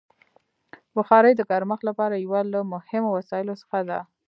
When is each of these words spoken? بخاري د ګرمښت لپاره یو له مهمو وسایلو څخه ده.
بخاري 0.97 1.31
د 1.35 1.41
ګرمښت 1.49 1.83
لپاره 1.89 2.15
یو 2.23 2.35
له 2.53 2.59
مهمو 2.73 3.09
وسایلو 3.17 3.53
څخه 3.61 3.79
ده. 3.89 3.99